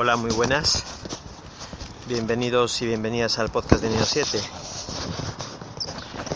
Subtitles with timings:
[0.00, 0.84] Hola, muy buenas.
[2.06, 4.40] Bienvenidos y bienvenidas al podcast de Nino 7.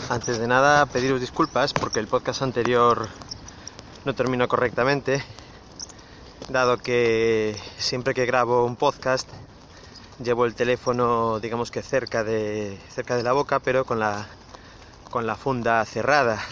[0.09, 3.07] Antes de nada, pediros disculpas porque el podcast anterior
[4.03, 5.23] no terminó correctamente,
[6.49, 9.29] dado que siempre que grabo un podcast
[10.21, 14.27] llevo el teléfono, digamos que cerca de, cerca de la boca, pero con la,
[15.09, 16.43] con la funda cerrada.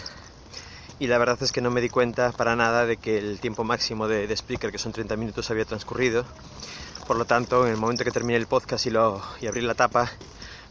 [0.98, 3.64] Y la verdad es que no me di cuenta para nada de que el tiempo
[3.64, 6.24] máximo de, de speaker, que son 30 minutos, había transcurrido.
[7.06, 9.74] Por lo tanto, en el momento que terminé el podcast y, lo, y abrí la
[9.74, 10.10] tapa,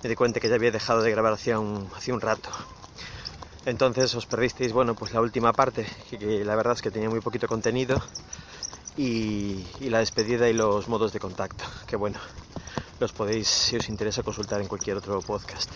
[0.01, 1.89] me di cuenta que ya había dejado de grabar hacía un,
[2.21, 2.49] rato.
[3.65, 7.19] Entonces os perdisteis, bueno, pues la última parte, que, la verdad es que tenía muy
[7.19, 8.01] poquito contenido,
[8.97, 12.19] y, y, la despedida y los modos de contacto, que bueno,
[12.99, 15.69] los podéis, si os interesa, consultar en cualquier otro podcast.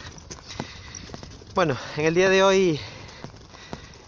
[1.54, 2.80] Bueno, en el día de hoy,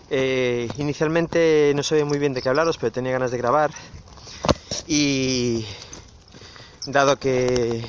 [0.10, 3.72] eh, inicialmente no sabía muy bien de qué hablaros, pero tenía ganas de grabar,
[4.88, 5.66] y
[6.88, 7.86] dado que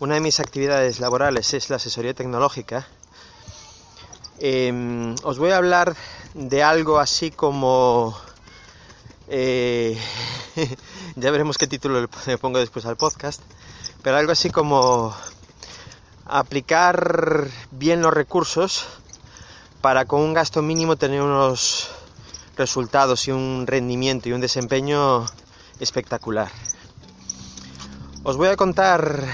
[0.00, 2.88] una de mis actividades laborales es la asesoría tecnológica,
[4.40, 5.94] eh, os voy a hablar
[6.34, 8.18] de algo así como...
[9.28, 9.96] Eh,
[11.16, 13.40] ya veremos qué título le pongo después al podcast,
[14.02, 15.14] pero algo así como
[16.26, 18.86] aplicar bien los recursos
[19.80, 21.90] para con un gasto mínimo tener unos
[22.56, 25.26] resultados y un rendimiento y un desempeño
[25.78, 26.50] espectacular.
[28.22, 29.24] Os voy a contar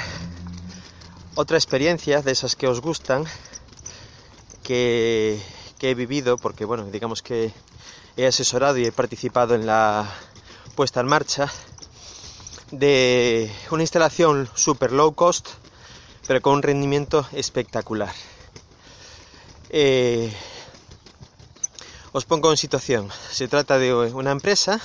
[1.35, 3.27] otra experiencia de esas que os gustan
[4.63, 5.43] que,
[5.81, 7.51] he vivido, porque bueno, digamos que
[8.17, 10.09] he asesorado y he participado en la
[10.77, 11.51] puesta en marcha
[12.71, 15.49] de una instalación super low cost,
[16.29, 18.15] pero con un rendimiento espectacular.
[19.71, 20.33] Eh,
[22.13, 23.11] os pongo en situación.
[23.33, 24.81] Se trata de una empresa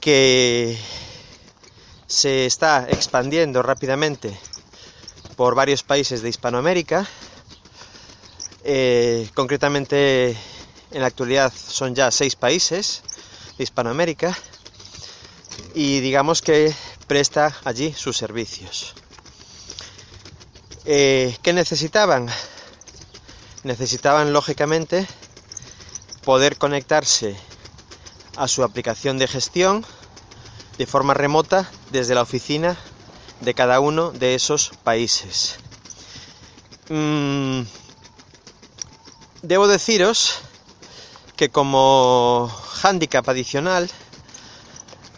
[0.00, 0.78] que
[2.12, 4.38] se está expandiendo rápidamente
[5.34, 7.08] por varios países de Hispanoamérica.
[8.64, 10.36] Eh, concretamente,
[10.90, 13.02] en la actualidad son ya seis países
[13.56, 14.36] de Hispanoamérica
[15.74, 16.74] y digamos que
[17.06, 18.94] presta allí sus servicios.
[20.84, 22.28] Eh, ¿Qué necesitaban?
[23.62, 25.06] Necesitaban, lógicamente,
[26.24, 27.34] poder conectarse
[28.36, 29.86] a su aplicación de gestión
[30.76, 32.76] de forma remota desde la oficina
[33.40, 35.58] de cada uno de esos países.
[36.88, 37.62] Mm,
[39.42, 40.40] debo deciros
[41.36, 42.50] que como
[42.80, 43.90] hándicap adicional,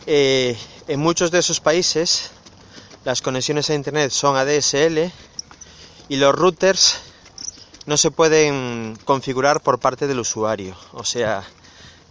[0.07, 0.59] eh,
[0.89, 2.31] en muchos de esos países
[3.05, 5.13] las conexiones a internet son ADSL
[6.09, 6.99] y los routers
[7.87, 10.77] no se pueden configurar por parte del usuario.
[10.93, 11.45] O sea,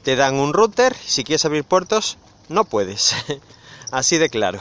[0.04, 2.18] te dan un router y si quieres abrir puertos
[2.50, 3.16] no puedes.
[3.94, 4.60] Así de claro.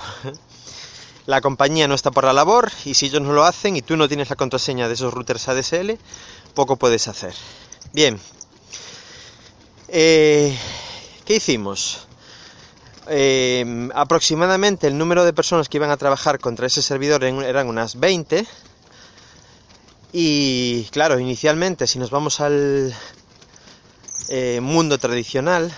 [1.24, 3.96] La compañía no está por la labor y si ellos no lo hacen y tú
[3.96, 5.92] no tienes la contraseña de esos routers ADSL,
[6.52, 7.32] poco puedes hacer.
[7.94, 8.20] Bien.
[9.88, 10.54] Eh,
[11.24, 12.06] ¿Qué hicimos?
[13.08, 17.98] Eh, aproximadamente el número de personas que iban a trabajar contra ese servidor eran unas
[17.98, 18.46] 20.
[20.12, 22.94] Y claro, inicialmente, si nos vamos al
[24.28, 25.74] eh, mundo tradicional,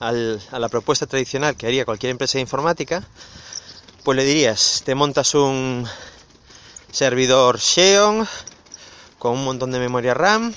[0.00, 3.02] a la propuesta tradicional que haría cualquier empresa de informática,
[4.04, 5.86] pues le dirías, te montas un
[6.92, 8.26] servidor Xeon
[9.18, 10.54] con un montón de memoria RAM,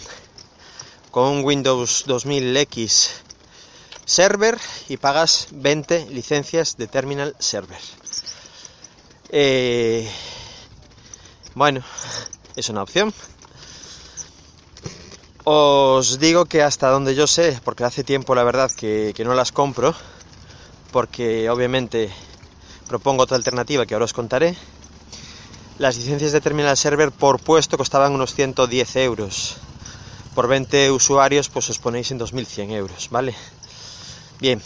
[1.11, 3.09] con un Windows 2000X
[4.05, 4.57] server
[4.88, 7.79] y pagas 20 licencias de terminal server.
[9.29, 10.09] Eh,
[11.55, 11.83] bueno,
[12.55, 13.13] es una opción.
[15.44, 19.33] Os digo que hasta donde yo sé, porque hace tiempo la verdad que, que no
[19.33, 19.95] las compro,
[20.91, 22.11] porque obviamente
[22.88, 24.55] propongo otra alternativa que ahora os contaré.
[25.78, 29.57] Las licencias de terminal server por puesto costaban unos 110 euros.
[30.35, 33.33] Por 20 usuarios pues os ponéis en 2100 euros, ¿vale?
[34.39, 34.61] Bien.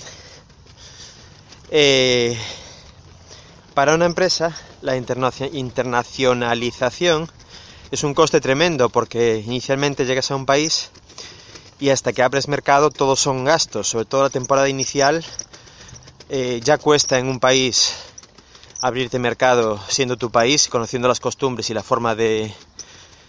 [1.69, 2.37] Eh,
[3.73, 7.29] para una empresa la internacionalización
[7.91, 10.89] es un coste tremendo porque inicialmente llegas a un país
[11.79, 15.23] y hasta que abres mercado todos son gastos, sobre todo la temporada inicial
[16.29, 17.93] eh, ya cuesta en un país
[18.81, 22.53] abrirte mercado siendo tu país, conociendo las costumbres y la forma de,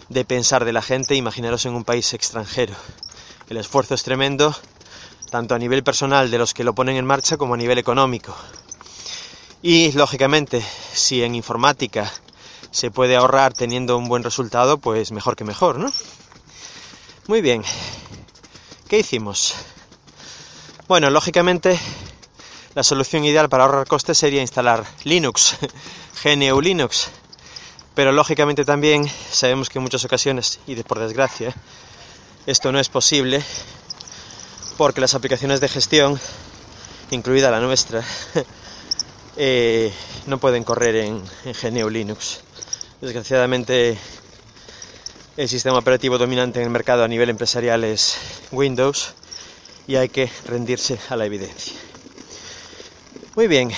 [0.09, 2.73] de pensar de la gente, imaginaros en un país extranjero.
[3.49, 4.55] El esfuerzo es tremendo,
[5.29, 8.35] tanto a nivel personal de los que lo ponen en marcha como a nivel económico.
[9.61, 10.63] Y lógicamente,
[10.93, 12.11] si en informática
[12.75, 15.93] se puede ahorrar teniendo un buen resultado, pues mejor que mejor, ¿no?
[17.25, 17.63] Muy bien.
[18.89, 19.55] ¿Qué hicimos?
[20.85, 21.79] Bueno, lógicamente
[22.73, 25.55] la solución ideal para ahorrar costes sería instalar Linux,
[26.23, 27.07] GNU Linux.
[27.93, 31.55] Pero lógicamente también sabemos que en muchas ocasiones, y por desgracia,
[32.45, 33.41] esto no es posible
[34.77, 36.19] porque las aplicaciones de gestión,
[37.09, 38.03] incluida la nuestra,
[39.37, 39.93] eh,
[40.25, 42.41] no pueden correr en, en GNU Linux.
[43.01, 43.97] Desgraciadamente
[45.35, 48.17] el sistema operativo dominante en el mercado a nivel empresarial es
[48.51, 49.13] Windows
[49.85, 51.73] y hay que rendirse a la evidencia.
[53.35, 53.69] Muy bien.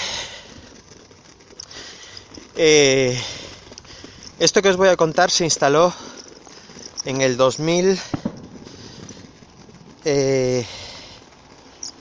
[2.55, 3.19] Eh,
[4.37, 5.91] esto que os voy a contar se instaló
[7.05, 7.99] en el 2000,
[10.05, 10.65] eh,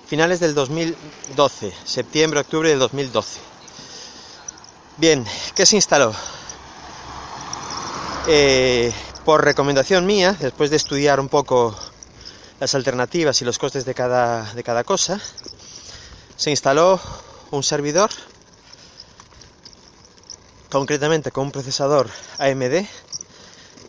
[0.07, 3.41] finales del 2012, septiembre, octubre del 2012.
[4.99, 5.25] Bien,
[5.55, 6.15] ¿qué se instaló?
[8.28, 8.93] Eh,
[9.25, 11.76] por recomendación mía, después de estudiar un poco
[12.58, 15.20] las alternativas y los costes de cada, de cada cosa,
[16.37, 17.00] se instaló
[17.52, 18.11] un servidor,
[20.73, 22.84] concretamente con un procesador AMD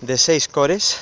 [0.02, 0.98] de 6 cores.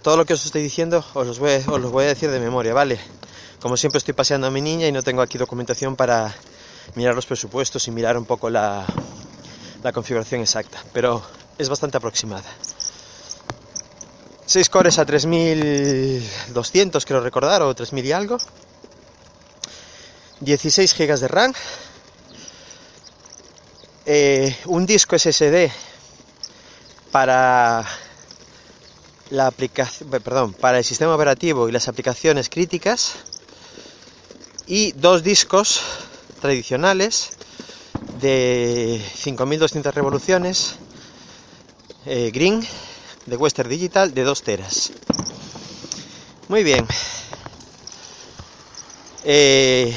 [0.00, 2.72] Todo lo que os estoy diciendo os, voy, os los voy a decir de memoria,
[2.72, 2.98] ¿vale?
[3.60, 6.34] Como siempre estoy paseando a mi niña y no tengo aquí documentación para
[6.94, 8.86] mirar los presupuestos y mirar un poco la,
[9.82, 11.22] la configuración exacta, pero
[11.58, 12.44] es bastante aproximada.
[14.46, 18.38] 6 cores a 3200 creo recordar o 3000 y algo.
[20.40, 21.52] 16 GB de RAM,
[24.04, 25.70] eh, un disco SSD
[27.10, 27.84] para
[29.30, 33.14] la aplicación, perdón, para el sistema operativo y las aplicaciones críticas.
[34.66, 35.80] Y dos discos
[36.40, 37.30] tradicionales
[38.20, 40.76] de 5200 revoluciones
[42.06, 42.66] eh, Green
[43.26, 44.92] de Western Digital de 2 teras.
[46.48, 46.86] Muy bien.
[49.24, 49.94] Eh,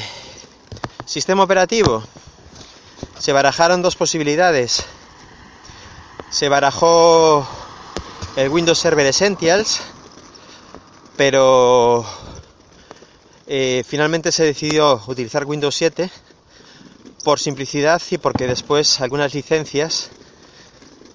[1.10, 2.04] Sistema operativo.
[3.18, 4.84] Se barajaron dos posibilidades.
[6.30, 7.44] Se barajó
[8.36, 9.80] el Windows Server Essentials,
[11.16, 12.06] pero
[13.48, 16.08] eh, finalmente se decidió utilizar Windows 7
[17.24, 20.10] por simplicidad y porque después algunas licencias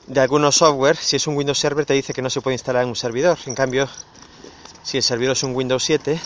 [0.07, 2.83] de algunos software, si es un Windows Server, te dice que no se puede instalar
[2.83, 3.37] en un servidor.
[3.45, 3.89] En cambio,
[4.83, 6.19] si el servidor es un Windows 7,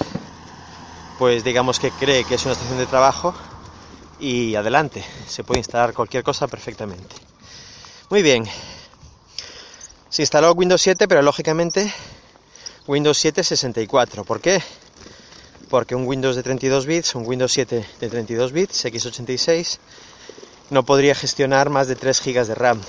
[1.18, 3.34] pues digamos que cree que es una estación de trabajo
[4.20, 7.16] y adelante, se puede instalar cualquier cosa perfectamente.
[8.10, 8.46] Muy bien,
[10.10, 11.94] se instaló Windows 7, pero lógicamente
[12.88, 14.26] Windows 7 64.
[14.26, 14.62] ¿Por qué?
[15.70, 19.78] Porque un Windows de 32 bits, un Windows 7 de 32 bits, x86,
[20.72, 22.82] no podría gestionar más de 3 GB de RAM.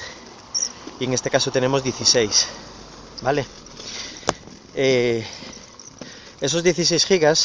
[1.00, 2.47] Y en este caso tenemos 16.
[3.23, 3.47] ¿Vale?
[4.75, 5.26] Eh,
[6.41, 7.37] esos 16 GB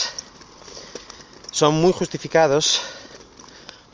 [1.51, 2.81] son muy justificados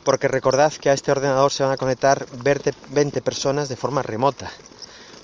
[0.04, 4.50] porque recordad que a este ordenador se van a conectar 20 personas de forma remota,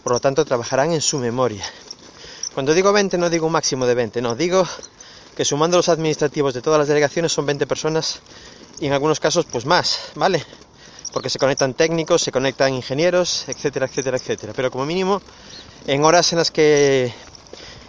[0.05, 1.65] por lo tanto trabajarán en su memoria.
[2.55, 4.67] Cuando digo 20 no digo un máximo de 20, no, digo
[5.37, 8.21] que sumando los administrativos de todas las delegaciones son 20 personas
[8.79, 10.45] y en algunos casos pues más, ¿vale?
[11.13, 14.53] Porque se conectan técnicos, se conectan ingenieros, etcétera, etcétera, etcétera.
[14.55, 15.21] Pero como mínimo,
[15.87, 17.13] en horas en las que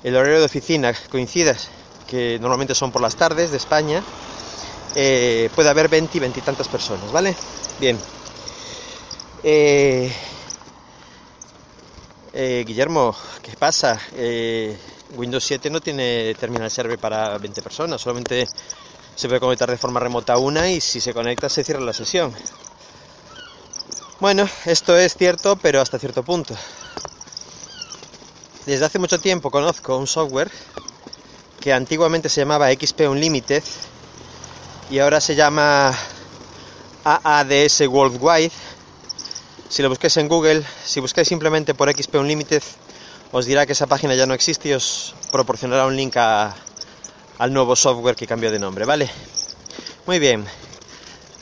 [0.03, 1.55] el horario de oficina coincida,
[2.07, 4.03] que normalmente son por las tardes de España,
[4.95, 7.35] eh, puede haber 20 y 20 y tantas personas, ¿vale?
[7.79, 7.99] Bien.
[9.43, 10.11] Eh,
[12.33, 13.99] eh, Guillermo, ¿qué pasa?
[15.15, 18.47] Windows 7 no tiene terminal server para 20 personas, solamente
[19.15, 22.33] se puede conectar de forma remota una y si se conecta se cierra la sesión.
[24.19, 26.53] Bueno, esto es cierto, pero hasta cierto punto.
[28.65, 30.51] Desde hace mucho tiempo conozco un software
[31.61, 33.63] que antiguamente se llamaba XP Unlimited
[34.91, 35.97] y ahora se llama
[37.05, 38.51] AADS Worldwide.
[39.69, 42.63] Si lo busquéis en Google, si buscáis simplemente por XP Unlimited,
[43.31, 47.73] os dirá que esa página ya no existe y os proporcionará un link al nuevo
[47.73, 49.09] software que cambió de nombre, ¿vale?
[50.05, 50.45] Muy bien.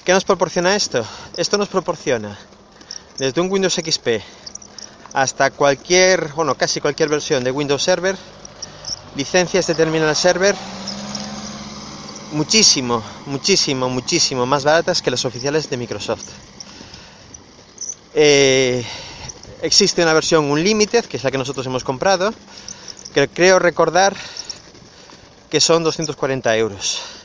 [0.05, 1.03] ¿Qué nos proporciona esto?
[1.37, 2.37] Esto nos proporciona
[3.17, 4.21] desde un Windows XP
[5.13, 8.15] hasta cualquier, bueno, casi cualquier versión de Windows Server,
[9.15, 10.55] licencias de Terminal Server
[12.31, 16.25] muchísimo, muchísimo, muchísimo más baratas que las oficiales de Microsoft.
[18.13, 18.83] Eh,
[19.61, 22.33] existe una versión Unlimited, que es la que nosotros hemos comprado,
[23.13, 24.15] que creo recordar
[25.49, 27.16] que son 240 euros.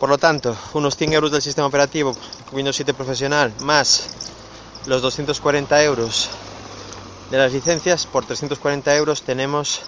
[0.00, 2.16] Por lo tanto, unos 100 euros del sistema operativo
[2.52, 4.08] Windows 7 profesional más
[4.86, 6.30] los 240 euros
[7.30, 9.82] de las licencias, por 340 euros tenemos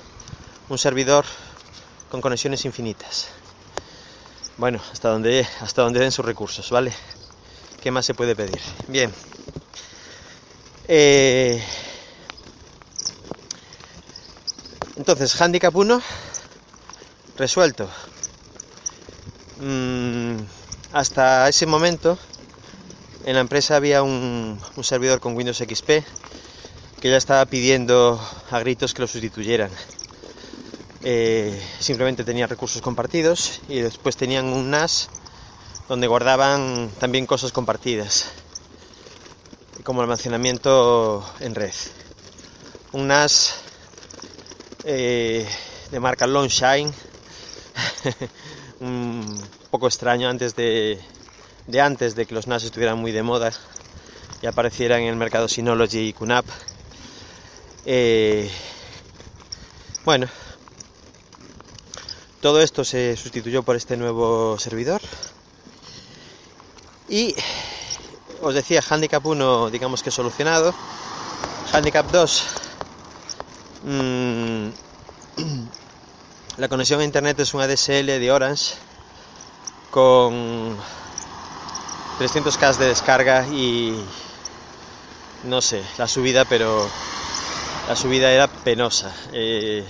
[0.69, 1.25] un servidor
[2.11, 3.29] con conexiones infinitas.
[4.59, 6.93] Bueno, hasta donde, hasta donde den sus recursos, ¿vale?
[7.83, 8.61] ¿Qué más se puede pedir?
[8.89, 9.11] Bien.
[10.89, 11.65] Eh,
[14.97, 16.03] entonces, handicap 1,
[17.39, 17.89] resuelto.
[19.65, 20.39] Mm,
[20.93, 22.19] hasta ese momento
[23.25, 26.03] en la empresa había un, servidor con Windows XP
[27.01, 29.71] que ya estaba pidiendo a gritos que lo sustituyeran.
[31.05, 35.11] Eh, simplemente tenía recursos compartidos y después tenían un NAS
[35.89, 38.33] donde guardaban también cosas compartidas,
[39.85, 41.75] como almacenamiento en red.
[42.91, 43.55] Un NAS
[44.83, 45.47] eh,
[45.93, 46.93] de marca Longshine,
[48.83, 51.01] un poco extraño antes de,
[51.67, 53.53] de antes de que los NAS estuvieran muy de moda
[54.43, 56.45] y aparecieran en el mercado Synology y QNAP.
[57.85, 58.51] Eh,
[60.05, 60.27] bueno,
[62.41, 65.01] todo esto se sustituyó por este nuevo servidor.
[67.09, 67.35] Y
[68.41, 70.75] os decía, Handicap 1, digamos que solucionado.
[71.73, 72.45] Handicap 2,
[73.85, 74.69] mm,
[76.59, 78.75] la conexión a internet es un ADSL de Orange
[79.91, 80.77] con
[82.19, 83.95] 300k de descarga y
[85.45, 86.89] no sé, la subida, pero
[87.89, 89.15] la subida era penosa.
[89.33, 89.85] Eh,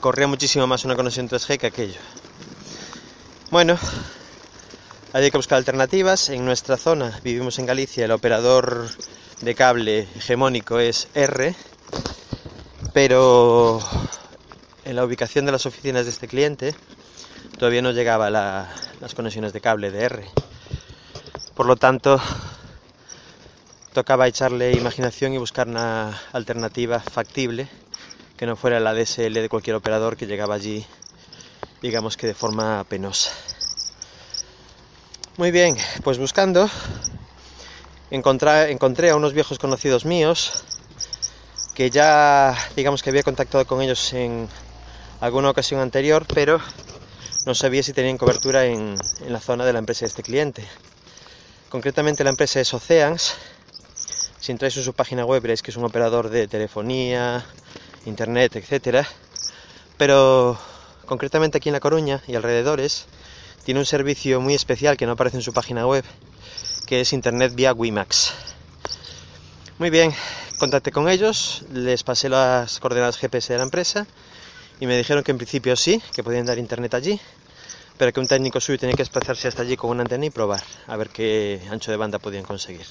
[0.00, 2.00] corría muchísimo más una conexión 3G que aquello.
[3.50, 3.78] Bueno,
[5.12, 6.28] hay que buscar alternativas.
[6.30, 8.88] En nuestra zona, vivimos en Galicia, el operador
[9.40, 11.54] de cable hegemónico es R,
[12.92, 13.80] pero
[14.90, 16.74] en la ubicación de las oficinas de este cliente
[17.58, 20.24] todavía no llegaba las conexiones de cable de R.
[21.54, 22.20] Por lo tanto,
[23.92, 27.68] tocaba echarle imaginación y buscar una alternativa factible
[28.36, 30.84] que no fuera la DSL de cualquier operador que llegaba allí,
[31.80, 33.30] digamos que de forma penosa.
[35.36, 36.68] Muy bien, pues buscando,
[38.10, 40.64] encontré, encontré a unos viejos conocidos míos
[41.76, 44.48] que ya, digamos que había contactado con ellos en
[45.20, 46.60] alguna ocasión anterior, pero
[47.46, 48.96] no sabía si tenían cobertura en,
[49.28, 50.66] la zona de la empresa de este cliente.
[51.68, 53.34] Concretamente la empresa es Oceans.
[54.40, 57.44] Si entráis en su página web veréis que es un operador de telefonía,
[58.06, 59.06] internet, etcétera.
[59.98, 60.58] Pero
[61.04, 63.06] concretamente aquí en La Coruña y alrededores
[63.64, 66.04] tiene un servicio muy especial que no aparece en su página web,
[66.86, 68.32] que es internet vía WiMAX.
[69.78, 70.14] Muy bien,
[70.58, 74.06] contacté con ellos, les pasé las coordenadas GPS de la empresa
[74.80, 77.20] y me dijeron que en principio sí, que podían dar internet allí,
[77.98, 80.62] pero que un técnico suyo tenía que desplazarse hasta allí con una antena y probar,
[80.86, 82.86] a ver qué ancho de banda podían conseguir.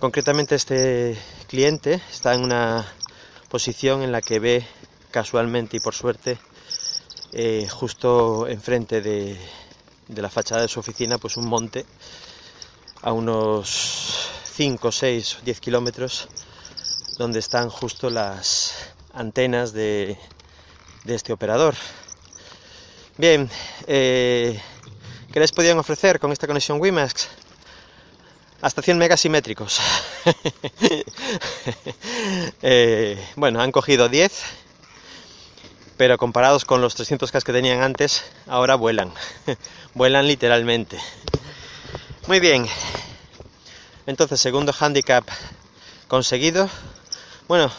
[0.00, 2.84] Concretamente este cliente está en una
[3.48, 4.66] posición en la que ve
[5.12, 6.38] casualmente y por suerte
[7.32, 9.38] eh, justo enfrente de,
[10.08, 11.86] de, la fachada de su oficina pues un monte
[13.02, 16.28] a unos 5, 6, 10 kilómetros
[17.16, 20.16] donde están justo las antenas de,
[21.08, 21.74] de este operador.
[23.16, 23.50] Bien,
[23.86, 24.60] eh,
[25.32, 27.28] ¿qué les podían ofrecer con esta conexión WiMAX?
[28.60, 29.80] Hasta 100 megas simétricos.
[32.62, 34.32] eh, bueno, han cogido 10,
[35.96, 39.12] pero comparados con los 300K que tenían antes, ahora vuelan.
[39.94, 40.98] vuelan literalmente.
[42.26, 42.66] Muy bien.
[44.06, 45.24] Entonces, segundo handicap
[46.06, 46.68] conseguido.
[47.46, 47.72] Bueno,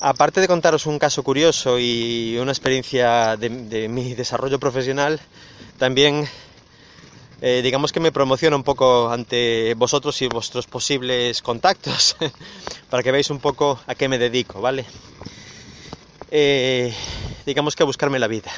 [0.00, 5.20] Aparte de contaros un caso curioso y una experiencia de, mi desarrollo profesional,
[5.78, 6.26] también
[7.42, 12.16] eh, digamos que me promociona un poco ante vosotros y vuestros posibles contactos,
[12.90, 14.86] para que veáis un poco a qué me dedico, ¿vale?
[16.30, 16.94] Eh,
[17.44, 18.50] digamos que a buscarme la vida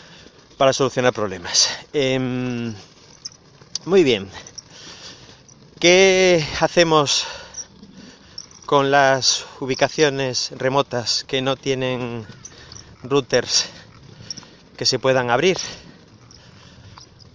[0.58, 1.70] para solucionar problemas.
[1.92, 2.74] Em,
[3.84, 4.28] muy bien.
[5.78, 7.26] ¿Qué hacemos
[8.70, 12.24] con las ubicaciones remotas que no tienen
[13.02, 13.68] routers
[14.76, 15.58] que se puedan abrir.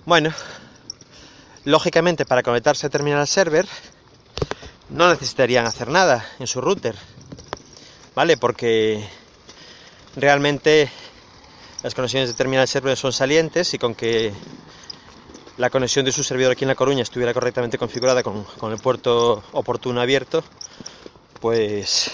[0.06, 0.32] Bueno,
[1.66, 3.68] lógicamente para conectarse a terminal server
[4.88, 6.96] no necesitarían hacer nada en su router,
[8.16, 8.38] ¿vale?
[8.38, 9.06] Porque
[10.16, 10.90] realmente
[11.84, 14.32] las conexiones de terminal server son salientes y con que
[15.58, 18.80] la conexión de su servidor aquí en La Coruña estuviera correctamente configurada con, con el
[18.80, 20.42] puerto oportuno abierto,
[21.46, 22.10] pues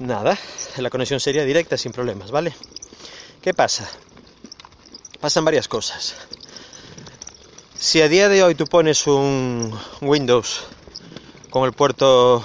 [0.00, 0.36] nada,
[0.76, 2.52] la conexión sería directa sin problemas, ¿vale?
[3.40, 3.88] ¿Qué pasa?
[5.20, 6.16] Pasan varias cosas.
[7.78, 10.64] Si a día de hoy tú pones un Windows
[11.50, 12.42] con el puerto...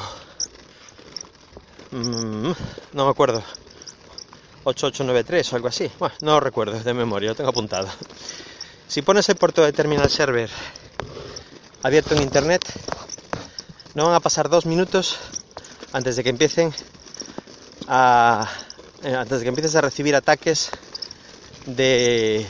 [1.89, 2.51] Mm,
[2.93, 3.41] no me acuerdo.
[4.63, 5.89] 8893 o algo así.
[5.97, 7.87] Bueno, no recuerdo de memoria, lo tengo apuntado.
[8.87, 10.51] Si pones el puerto de terminal server
[11.81, 12.61] abierto en internet,
[13.99, 15.17] no van a pasar dos minutos
[15.91, 16.73] antes de que empiecen
[17.85, 18.47] a
[19.03, 20.71] eh, antes de que empieces a recibir ataques
[21.65, 22.45] de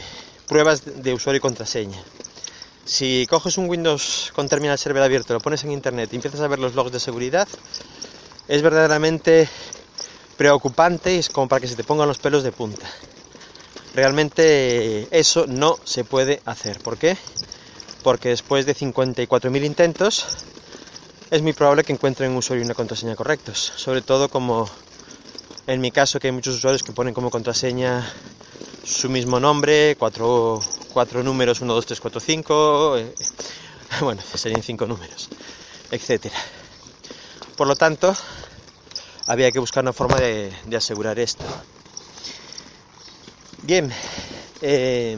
[0.48, 1.98] pruebas de usuario y contraseña.
[2.86, 6.48] Si coges un Windows con terminal server abierto, lo pones en internet y empiezas a
[6.48, 7.48] ver los logs de seguridad,
[8.48, 9.50] es verdaderamente
[10.38, 12.88] preocupante y es como para que se te pongan los pelos de punta.
[13.96, 16.78] Realmente eso no se puede hacer.
[16.78, 17.18] ¿Por qué?
[18.04, 20.46] Porque después de 54.000 intentos
[21.32, 23.74] es muy probable que encuentren un usuario y una contraseña correctos.
[23.76, 24.70] Sobre todo como
[25.68, 28.12] en mi caso que hay muchos usuarios que ponen como contraseña
[28.84, 30.60] su mismo nombre, cuatro,
[30.92, 32.98] cuatro números, 1, 2, 3, 4, 5,
[34.02, 35.30] bueno, serían cinco números,
[35.92, 36.36] etcétera.
[37.56, 38.16] Por lo tanto,
[39.28, 41.46] había que buscar una forma de, asegurar esto.
[43.62, 43.92] Bien,
[44.62, 45.18] eh,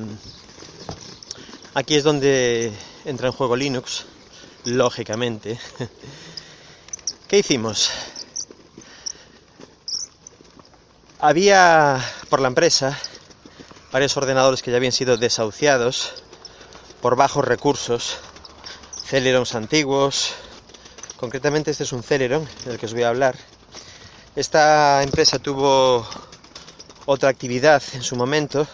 [1.75, 2.73] aquí es donde
[3.05, 4.05] entra en juego Linux,
[4.65, 5.59] lógicamente.
[7.27, 7.91] ¿Qué hicimos?
[11.19, 12.97] Había por la empresa
[13.91, 16.23] varios ordenadores que ya habían sido desahuciados
[17.01, 18.17] por bajos recursos,
[19.05, 20.33] Celerons antiguos,
[21.17, 23.35] concretamente este es un Celeron del que os voy a hablar.
[24.35, 26.07] Esta empresa tuvo
[27.05, 28.67] otra actividad en su momento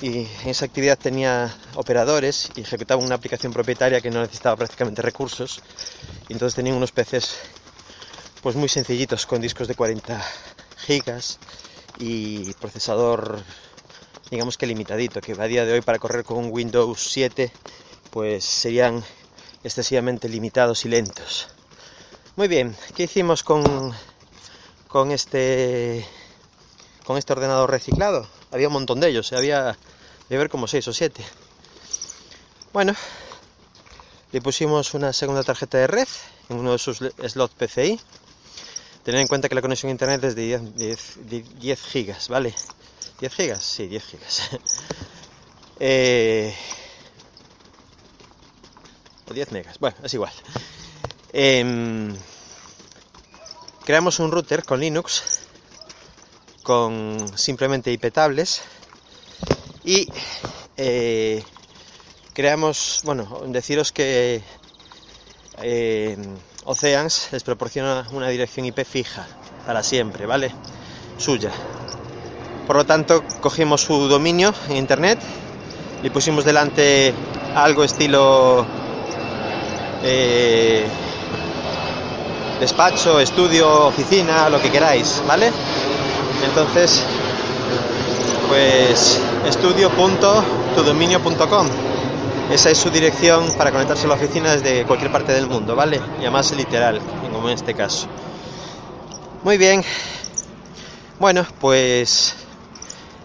[0.00, 5.62] y esa actividad tenía operadores y ejecutaba una aplicación propietaria que no necesitaba prácticamente recursos
[6.28, 7.36] y entonces tenían unos PCs
[8.42, 10.22] pues muy sencillitos con discos de 40
[10.86, 11.38] gigas
[11.98, 13.42] y procesador
[14.30, 17.52] digamos que limitadito, que a día de hoy para correr con Windows 7
[18.10, 19.02] pues serían
[19.62, 21.48] excesivamente limitados y lentos.
[22.36, 23.92] Muy bien, ¿qué hicimos con,
[24.88, 26.06] con este
[27.04, 28.28] con este ordenador reciclado?
[28.56, 29.76] Había un montón de ellos, había
[30.30, 31.22] de ver como 6 o 7.
[32.72, 32.94] Bueno,
[34.32, 36.08] le pusimos una segunda tarjeta de red
[36.48, 38.00] en uno de sus slots PCI.
[39.04, 42.54] Tener en cuenta que la conexión a internet es de 10, 10 gigas, ¿vale?
[43.20, 43.62] ¿10 gigas?
[43.62, 44.48] Sí, 10 gigas.
[45.78, 46.56] eh,
[49.30, 50.32] o 10 megas, bueno, es igual.
[51.34, 52.10] Eh,
[53.84, 55.45] creamos un router con Linux,
[56.66, 58.60] con simplemente IP tables
[59.84, 60.08] y
[60.76, 61.40] eh,
[62.32, 64.42] creamos, bueno, deciros que
[65.62, 66.16] eh,
[66.64, 69.28] Oceans les proporciona una dirección IP fija
[69.64, 70.50] para siempre, ¿vale?
[71.18, 71.52] Suya.
[72.66, 75.20] Por lo tanto, cogimos su dominio en internet
[76.02, 77.14] y pusimos delante
[77.54, 78.66] algo estilo
[80.02, 80.84] eh,
[82.58, 85.52] despacho, estudio, oficina, lo que queráis, ¿vale?
[86.44, 87.02] Entonces,
[88.48, 91.68] pues estudio.tudominio.com.
[92.50, 96.00] Esa es su dirección para conectarse a la oficina desde cualquier parte del mundo, ¿vale?
[96.18, 97.00] Y además literal,
[97.32, 98.06] como en este caso.
[99.42, 99.82] Muy bien.
[101.18, 102.36] Bueno, pues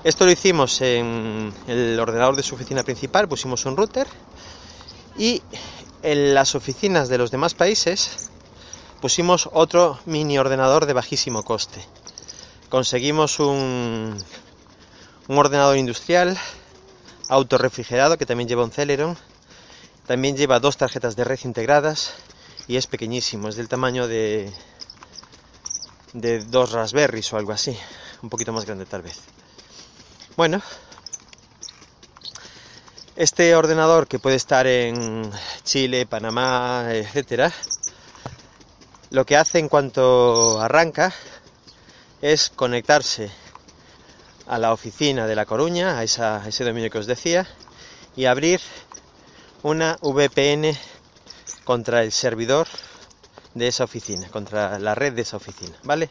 [0.04, 4.08] esto lo hicimos en el ordenador de su oficina principal, pusimos un router
[5.17, 5.43] y
[6.02, 8.32] en las oficinas de los demás países
[9.02, 11.82] pusimos otro mini ordenador de bajísimo coste.
[12.72, 14.18] Conseguimos un,
[15.28, 16.38] un ordenador industrial
[17.28, 19.18] autorrefrigerado que también lleva un Celeron,
[20.08, 22.14] también lleva dos tarjetas de red integradas
[22.70, 24.54] y es pequeñísimo, es del tamaño de,
[26.14, 27.78] de dos Raspberries o algo así,
[28.22, 29.20] un poquito más grande tal vez.
[30.38, 30.62] Bueno,
[33.18, 35.30] este ordenador que puede estar en
[35.66, 37.52] Chile, Panamá, etcétera,
[39.10, 41.14] lo que hace en cuanto arranca
[42.22, 43.32] es conectarse
[44.48, 47.48] a la oficina de La Coruña, a, ese dominio que os decía,
[48.16, 48.62] y abrir
[49.64, 50.78] una VPN
[51.64, 52.68] contra el servidor
[53.54, 56.10] de esa oficina, contra la red de esa oficina, ¿vale?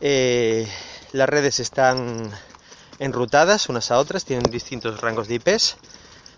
[0.00, 0.68] Eh,
[1.12, 2.30] las redes están
[2.98, 5.76] enrutadas unas a otras, tienen distintos rangos de IPs,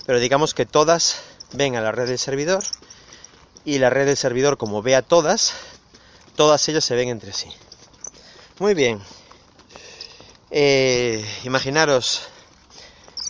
[0.06, 1.20] pero digamos que todas
[1.52, 2.64] ven a la red del servidor
[3.64, 5.52] y la red del servidor como ve a todas,
[6.36, 7.50] todas ellas se ven entre sí.
[8.60, 9.00] Muy bien.
[10.50, 12.28] Eh, imaginaros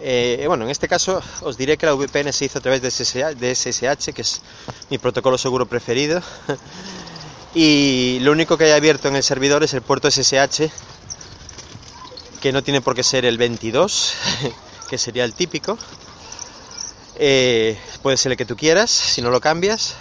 [0.00, 2.90] eh, bueno, en este caso os diré que la VPN se hizo a través de
[2.90, 4.40] SSH, que es
[4.88, 6.22] mi protocolo seguro preferido.
[7.54, 10.70] y lo único que hay abierto en el servidor es el puerto SSH,
[12.40, 14.14] que no tiene por qué ser el 22,
[14.88, 15.78] que sería el típico.
[17.16, 19.94] Eh, puede ser el que tú quieras, si no lo cambias,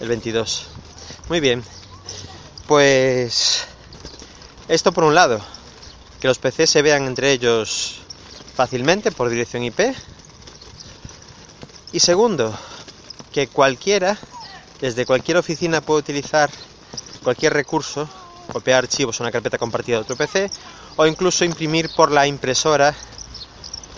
[0.00, 0.66] el 22.
[1.28, 1.62] Muy bien,
[2.66, 3.66] pues
[4.66, 5.40] esto por un lado,
[6.20, 8.00] que los PCs se vean entre ellos
[8.54, 9.94] fácilmente por dirección IP.
[11.92, 12.58] Y segundo,
[13.32, 14.18] que cualquiera,
[14.80, 16.50] desde cualquier oficina puede utilizar
[17.22, 18.08] cualquier recurso,
[18.52, 20.50] copiar archivos a una carpeta compartida de otro PC
[20.96, 22.94] o incluso imprimir por la impresora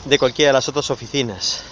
[0.04, 1.62] de cualquiera de las otras oficinas.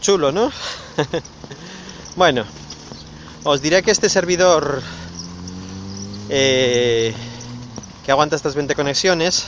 [0.00, 0.52] Chulo, ¿no?
[2.16, 2.44] bueno,
[3.44, 4.82] os diré que este servidor
[6.30, 7.12] eh,
[8.04, 9.46] que aguanta estas 20 conexiones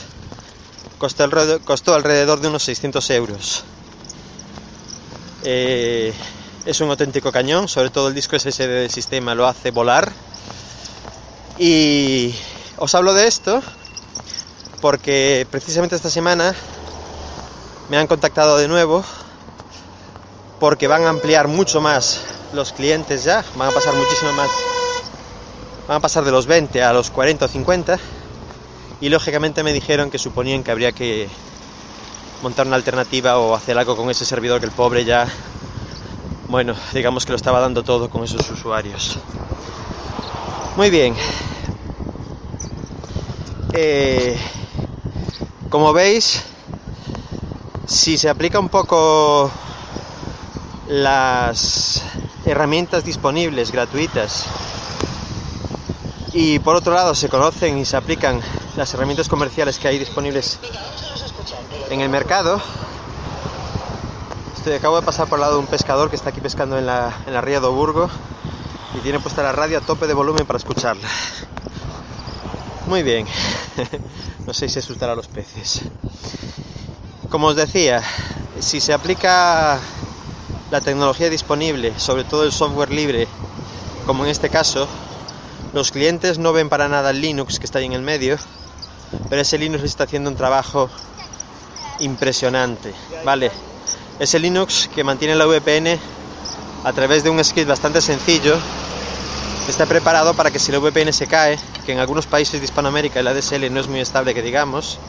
[0.97, 1.29] costó,
[1.63, 3.63] costó alrededor de unos 600 euros.
[5.43, 6.13] Eh,
[6.65, 10.11] es un auténtico cañón, sobre todo el disco SSD del sistema lo hace volar.
[11.57, 12.35] Y
[12.77, 13.61] os hablo de esto
[14.79, 16.55] porque precisamente esta semana
[17.89, 19.03] me han contactado de nuevo
[20.59, 22.21] porque van a ampliar mucho más
[22.53, 24.49] los clientes ya, van a pasar muchísimo más,
[25.87, 27.99] van a pasar de los 20 a los 40 o 50
[29.01, 31.27] y lógicamente me dijeron que suponían que habría que
[32.41, 35.27] montar una alternativa o hacer algo con ese servidor que el pobre ya,
[36.51, 39.17] bueno, digamos que lo estaba dando todo con esos usuarios.
[40.75, 41.15] Muy bien.
[43.71, 44.37] Eh,
[45.69, 46.43] como veis,
[47.85, 49.49] si se aplica un poco
[50.89, 52.03] las
[52.45, 54.45] herramientas disponibles gratuitas
[56.33, 58.41] y por otro lado se conocen y se aplican
[58.75, 60.59] las herramientas comerciales que hay disponibles
[61.89, 62.61] en el mercado.
[64.63, 67.11] Acabo de pasar por el lado de un pescador que está aquí pescando en la,
[67.25, 68.07] en la ría de Oburgo
[68.93, 71.07] y tiene puesta la radio a tope de volumen para escucharla.
[72.85, 73.25] Muy bien,
[74.45, 75.81] no sé si asustará a los peces.
[77.31, 78.03] Como os decía,
[78.59, 79.79] si se aplica
[80.69, 83.27] la tecnología disponible, sobre todo el software libre,
[84.05, 84.87] como en este caso,
[85.73, 88.37] los clientes no ven para nada el Linux que está ahí en el medio,
[89.27, 90.87] pero ese Linux está haciendo un trabajo
[91.99, 92.93] impresionante,
[93.25, 93.51] ¿vale?
[94.21, 95.97] Ese Linux que mantiene la VPN
[96.83, 98.55] a través de un script bastante sencillo,
[99.67, 101.57] está preparado para que si la VPN se cae,
[101.87, 104.99] que en algunos países de Hispanoamérica el ADSL no es muy estable que digamos,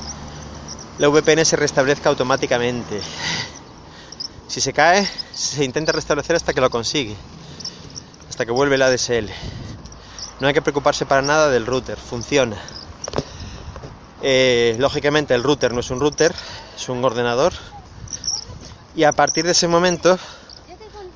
[0.97, 3.03] la VPN se restablezca automáticamente.
[4.49, 7.15] Si se cae, se intenta restablecer hasta que lo consigue,
[8.31, 9.29] hasta que vuelve el ADSL.
[10.41, 12.57] No hay que preocuparse para nada del router, funciona.
[14.23, 16.35] Eh, lógicamente el router no es un router,
[16.75, 17.53] es un ordenador.
[18.95, 20.19] Y a partir de ese momento,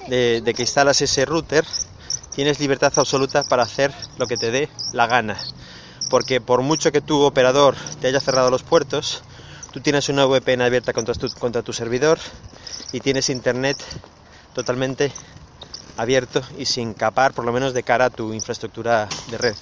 [0.08, 1.64] de, que instalas ese router,
[2.34, 5.36] tienes libertad absoluta para hacer lo que te dé la gana.
[6.08, 9.22] Porque por mucho que tu operador te haya cerrado los puertos,
[9.72, 12.18] tú tienes una VPN abierta contra tu, contra tu servidor
[12.92, 13.76] y tienes internet
[14.54, 15.12] totalmente
[15.96, 19.56] abierto y sin capar, por lo menos de cara a tu infraestructura de red.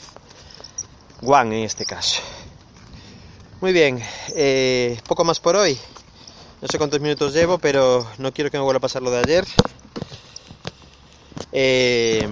[1.22, 2.20] WAN en este caso.
[3.60, 4.00] Muy bien,
[4.36, 5.78] eh, poco más por hoy.
[6.64, 9.18] No sé cuántos minutos llevo, pero no quiero que me vuelva a pasar lo de
[9.18, 9.44] ayer.
[11.52, 12.26] Eh,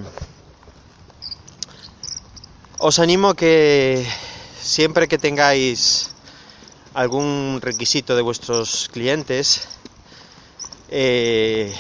[2.79, 4.07] os animo que
[4.59, 6.09] siempre que tengáis
[6.95, 9.69] algún requisito de vuestros clientes,
[10.89, 11.71] eh,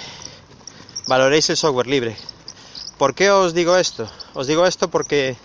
[1.06, 2.18] valoréis el software libre.
[2.98, 4.06] ¿Por qué os digo esto?
[4.34, 5.38] Os digo esto porque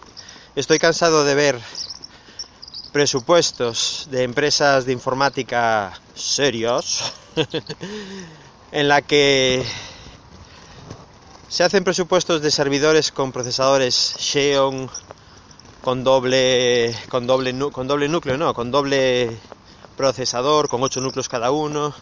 [0.57, 1.57] estoy cansado de ver
[2.91, 7.13] presupuestos de empresas de informática serios
[8.71, 9.65] en la que
[11.49, 14.89] se hacen presupuestos de servidores con procesadores Xeon
[15.81, 19.37] con doble con doble con doble núcleo, no, con doble
[19.95, 21.93] procesador, con 8 núcleos cada uno,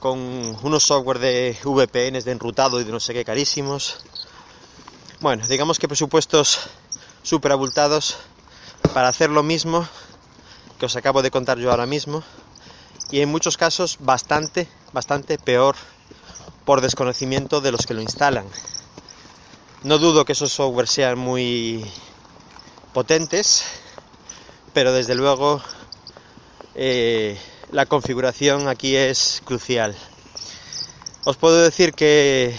[0.00, 0.18] con
[0.62, 3.98] unos software de VPNs de enrutado y de no sé qué carísimos.
[5.20, 6.60] Bueno, digamos que presupuestos
[7.22, 8.18] súper abultados
[8.96, 9.86] para hacer lo mismo
[10.78, 12.24] que os acabo de contar yo ahora mismo
[13.10, 15.76] y en muchos casos bastante, bastante peor
[16.64, 18.46] por desconocimiento de los que lo instalan.
[19.82, 21.84] No dudo que esos software sean muy
[22.94, 23.66] potentes,
[24.72, 25.60] pero desde luego
[26.74, 27.38] eh,
[27.72, 29.94] la configuración aquí es crucial.
[31.26, 32.58] Os puedo decir que,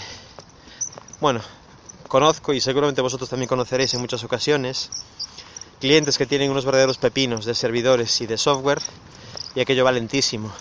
[1.18, 1.40] bueno,
[2.06, 4.88] conozco y seguramente vosotros también conoceréis en muchas ocasiones
[5.80, 8.80] clientes que tienen unos verdaderos pepinos de servidores y de software
[9.54, 10.52] y aquello valentísimo.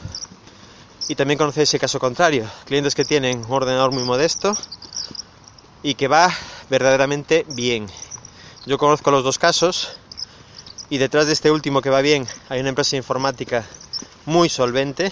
[1.08, 4.56] Y también conocéis el caso contrario, clientes que tienen un ordenador muy modesto
[5.82, 6.34] y que va
[6.69, 7.88] verdaderamente bien.
[8.65, 9.89] Yo conozco los dos casos
[10.89, 13.65] y detrás de este último que va bien hay una empresa informática
[14.25, 15.12] muy solvente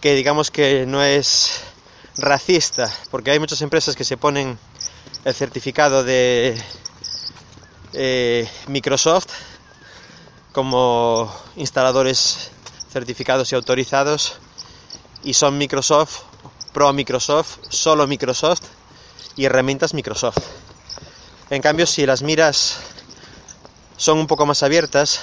[0.00, 1.62] que digamos que no es
[2.16, 4.58] racista, porque hay muchas empresas que se ponen
[5.24, 6.60] el certificado de
[7.92, 9.28] eh, Microsoft
[10.52, 12.50] como instaladores
[12.90, 14.38] certificados y autorizados
[15.22, 16.22] y son Microsoft,
[16.72, 18.62] Pro Microsoft, solo Microsoft
[19.36, 20.38] y herramientas Microsoft.
[21.50, 22.78] En cambio, si las miras
[23.96, 25.20] son un poco más abiertas,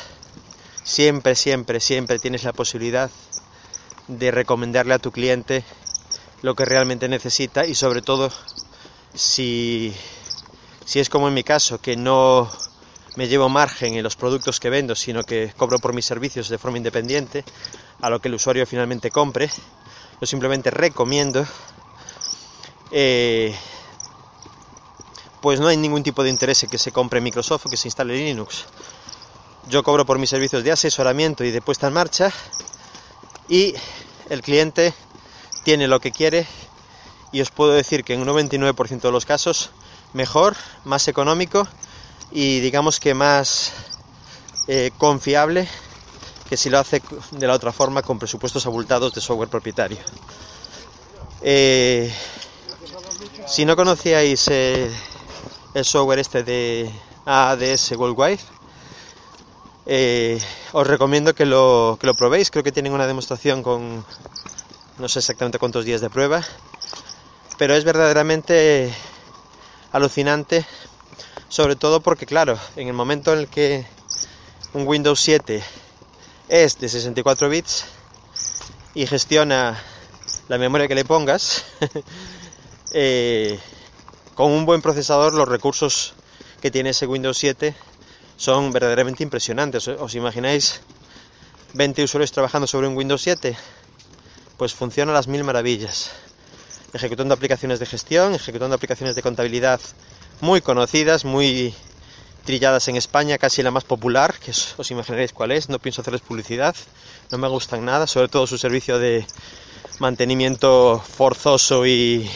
[0.84, 3.10] siempre, siempre, siempre tienes la posibilidad
[4.08, 5.64] de recomendarle a tu cliente
[6.42, 8.32] lo que realmente necesita y sobre todo
[9.14, 9.94] si,
[10.86, 12.50] si es como en mi caso, que no
[13.16, 16.58] me llevo margen en los productos que vendo, sino que cobro por mis servicios de
[16.58, 17.44] forma independiente
[18.02, 19.50] a lo que el usuario finalmente compre,
[20.22, 21.46] yo simplemente recomiendo,
[22.92, 23.56] eh,
[25.42, 27.88] pues no hay ningún tipo de interés en que se compre Microsoft o que se
[27.88, 28.66] instale Linux.
[29.68, 32.32] Yo cobro por mis servicios de asesoramiento y de puesta en marcha
[33.50, 33.74] y
[34.30, 34.94] el cliente
[35.64, 36.46] tiene lo que quiere
[37.32, 39.72] y os puedo decir que en un 99% de los casos
[40.14, 41.68] mejor, más económico
[42.32, 43.74] y digamos que más
[44.68, 45.68] eh, confiable
[46.50, 49.98] que si lo hace de la otra forma con presupuestos abultados de software propietario.
[51.42, 52.14] Eh,
[53.48, 54.92] si no conocíais eh,
[55.74, 56.92] el software este de
[57.26, 58.40] ADS Worldwide,
[60.72, 62.50] os recomiendo que lo, que lo probéis.
[62.52, 64.04] Creo que tienen una demostración con
[64.98, 66.42] no sé exactamente cuántos días de prueba,
[67.58, 68.94] pero es verdaderamente
[69.96, 70.66] alucinante,
[71.48, 73.86] sobre todo porque, claro, en el momento en el que
[74.74, 75.64] un Windows 7
[76.50, 77.86] es de 64 bits
[78.94, 79.82] y gestiona
[80.50, 81.66] la memoria que le pongas.
[82.98, 83.60] Eh,
[84.36, 86.14] con un buen procesador los recursos
[86.62, 87.76] que tiene ese Windows 7
[88.38, 89.90] son verdaderamente impresionantes.
[89.90, 90.80] ¿Os imagináis
[91.74, 93.58] 20 usuarios trabajando sobre un Windows 7?
[94.56, 96.12] Pues funciona a las mil maravillas.
[96.96, 99.82] Ejecutando aplicaciones de gestión, ejecutando aplicaciones de contabilidad
[100.40, 101.74] muy conocidas, muy
[102.46, 106.22] trilladas en España, casi la más popular, que os imaginaréis cuál es, no pienso hacerles
[106.22, 106.74] publicidad,
[107.32, 109.28] no me gustan nada, sobre todo su servicio de
[110.00, 112.32] mantenimiento forzoso y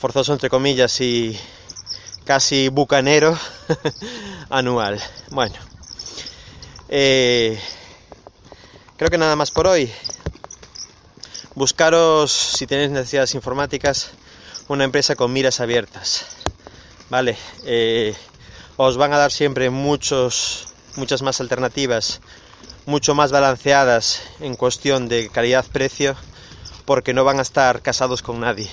[0.00, 1.38] forzoso entre comillas y
[2.24, 3.38] casi bucanero
[4.48, 5.02] anual.
[5.30, 5.56] Bueno,
[6.88, 7.60] eh,
[8.96, 9.92] creo que nada más por hoy.
[11.58, 14.12] Buscaros, si tenéis necesidades informáticas,
[14.68, 16.24] una empresa con miras abiertas.
[17.10, 18.14] Vale, eh,
[18.76, 22.20] os van a dar siempre muchos, muchas más alternativas,
[22.86, 26.14] mucho más balanceadas en cuestión de calidad-precio,
[26.84, 28.70] porque no van a estar casados con nadie.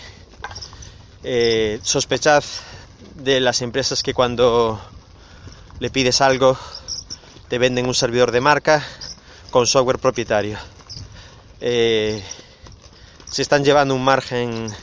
[1.24, 2.44] Eh, sospechad
[3.16, 4.80] de las empresas que cuando
[5.80, 6.56] le pides algo
[7.48, 8.86] te venden un servidor de marca
[9.50, 10.60] con software propietario.
[11.62, 12.24] Eh,
[13.36, 14.74] se están llevando un margen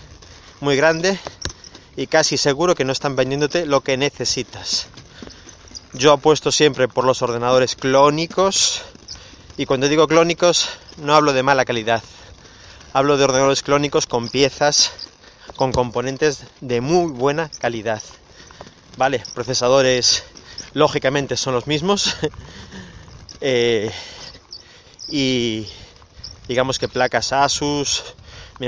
[0.61, 1.19] muy grande
[1.97, 4.89] y casi seguro que no están vendiéndote lo que necesitas.
[5.95, 8.83] Yo apuesto siempre por los ordenadores clónicos
[9.57, 12.03] y cuando digo clónicos no hablo de mala calidad.
[12.93, 14.93] Hablo de ordenadores clónicos con piezas,
[15.57, 18.03] con componentes de muy buena calidad.
[18.99, 20.25] Vale, procesadores
[20.75, 22.17] lógicamente son los mismos.
[23.45, 23.91] Eh,
[25.09, 25.67] y
[26.47, 28.15] digamos que placas Asus,